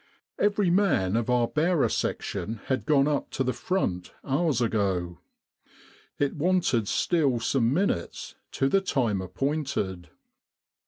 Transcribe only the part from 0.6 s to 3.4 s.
man of our bearer section had gone up